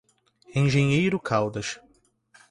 Engenheiro 0.55 1.19
Caldas 1.19 1.79